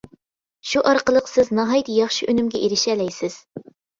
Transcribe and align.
شۇ 0.69 0.81
ئارقىلىق 0.91 1.27
سىز 1.33 1.51
ناھايىتى 1.59 1.99
ياخشى 1.99 2.29
ئۈنۈمگە 2.33 2.61
ئېرىشەلەيسىز. 2.63 3.37